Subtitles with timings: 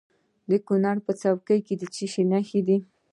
[0.49, 2.77] د کونړ په څوکۍ کې د څه شي نښې دي؟